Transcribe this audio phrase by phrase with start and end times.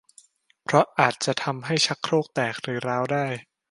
[0.63, 3.25] เพราะอาจะทำให้ชักโครกแตกหรือร้าวได้